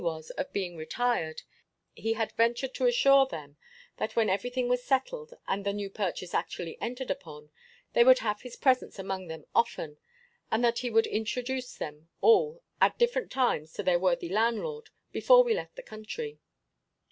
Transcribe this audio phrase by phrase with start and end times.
[0.03, 1.43] was of being retired,
[1.93, 3.55] he had ventured to assure them,
[3.97, 7.51] that when every thing was settled, and the new purchase actually entered upon,
[7.93, 9.99] they would have his presence among them often;
[10.51, 15.43] and that he would introduce them all at different times to their worthy landlord, before
[15.43, 16.39] we left the country.